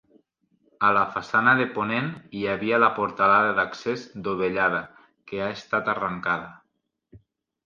[0.87, 2.07] A la façana de ponent
[2.39, 4.81] hi havia la portalada d'accés dovellada
[5.29, 6.51] que ha estat arrencada.